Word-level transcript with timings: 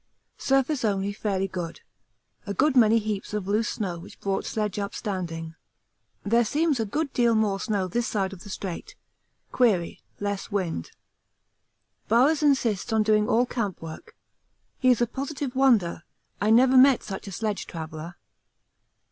Surface 0.39 0.83
only 0.83 1.13
fairly 1.13 1.47
good; 1.47 1.81
a 2.47 2.55
good 2.55 2.75
many 2.75 2.97
heaps 2.97 3.35
of 3.35 3.47
loose 3.47 3.69
snow 3.69 3.99
which 3.99 4.19
brought 4.19 4.45
sledge 4.45 4.79
up 4.79 4.95
standing. 4.95 5.53
There 6.23 6.43
seems 6.43 6.79
a 6.79 6.87
good 6.87 7.13
deal 7.13 7.35
more 7.35 7.59
snow 7.59 7.87
this 7.87 8.07
side 8.07 8.33
of 8.33 8.41
the 8.43 8.49
Strait; 8.49 8.95
query, 9.51 10.01
less 10.19 10.49
wind. 10.51 10.89
Bowers 12.07 12.41
insists 12.41 12.91
on 12.91 13.03
doing 13.03 13.29
all 13.29 13.45
camp 13.45 13.79
work; 13.79 14.15
he 14.79 14.89
is 14.89 15.01
a 15.01 15.05
positive 15.05 15.55
wonder. 15.55 16.01
I 16.41 16.49
never 16.49 16.77
met 16.77 17.03
such 17.03 17.27
a 17.27 17.31
sledge 17.31 17.67
traveller. 17.67 18.15